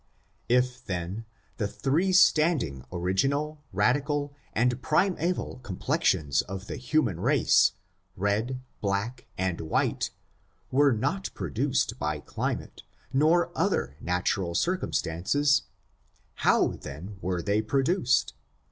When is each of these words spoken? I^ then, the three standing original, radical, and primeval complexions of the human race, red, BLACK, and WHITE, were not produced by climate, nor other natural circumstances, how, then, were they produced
I^ 0.49 0.85
then, 0.85 1.25
the 1.57 1.67
three 1.67 2.11
standing 2.11 2.83
original, 2.91 3.61
radical, 3.71 4.33
and 4.51 4.81
primeval 4.81 5.59
complexions 5.59 6.41
of 6.41 6.65
the 6.65 6.75
human 6.77 7.19
race, 7.19 7.73
red, 8.17 8.61
BLACK, 8.81 9.27
and 9.37 9.61
WHITE, 9.61 10.09
were 10.71 10.91
not 10.91 11.29
produced 11.35 11.99
by 11.99 12.19
climate, 12.19 12.81
nor 13.13 13.51
other 13.55 13.95
natural 14.01 14.55
circumstances, 14.55 15.65
how, 16.33 16.69
then, 16.69 17.17
were 17.21 17.43
they 17.43 17.61
produced 17.61 18.33